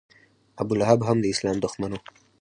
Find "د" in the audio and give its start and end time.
1.21-1.25